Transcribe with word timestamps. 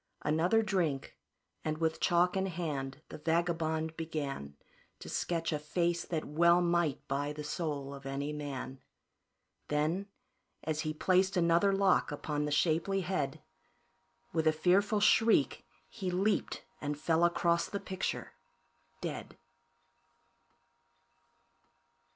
Another 0.23 0.63
drink, 0.63 1.15
and 1.63 1.77
with 1.77 1.99
chalk 1.99 2.35
in 2.35 2.47
hand, 2.47 3.03
the 3.09 3.19
vagabond 3.19 3.95
began 3.95 4.55
To 4.97 5.07
sketch 5.07 5.53
a 5.53 5.59
face 5.59 6.03
that 6.05 6.25
well 6.25 6.59
might 6.59 7.07
buy 7.07 7.33
the 7.33 7.43
soul 7.43 7.93
of 7.93 8.07
any 8.07 8.33
man. 8.33 8.79
Then, 9.67 10.07
as 10.63 10.79
he 10.79 10.91
placed 10.91 11.37
another 11.37 11.71
lock 11.71 12.11
upon 12.11 12.45
the 12.45 12.51
shapely 12.51 13.01
head, 13.01 13.43
With 14.33 14.47
a 14.47 14.51
fearful 14.51 15.01
shriek, 15.01 15.67
he 15.87 16.09
leaped 16.09 16.63
and 16.81 16.97
fell 16.99 17.23
across 17.23 17.67
the 17.67 17.79
picture 17.79 18.33
dead. 19.01 19.37